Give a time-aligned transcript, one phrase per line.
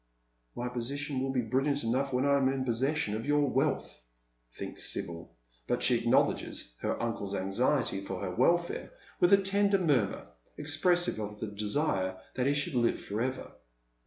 [0.55, 4.01] "My position will be brilliant enough when I am in possession of your wealth,"
[4.51, 5.35] thinks Sibyl,
[5.67, 10.25] but she acknowledges her uncle's anxiety for her welfare with a tender murmur,
[10.57, 13.51] expressive of the desire that he should live for ever.